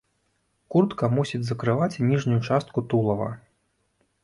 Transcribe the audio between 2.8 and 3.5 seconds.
тулава.